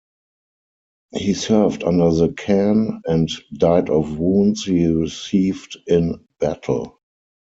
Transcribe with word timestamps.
He 1.13 1.35
served 1.35 1.83
under 1.83 2.11
the 2.11 2.33
khan 2.33 3.03
and 3.05 3.29
died 3.55 3.91
of 3.91 4.17
wounds 4.17 4.63
he 4.65 4.87
received 4.87 5.77
in 5.85 6.25
battle. 6.39 6.99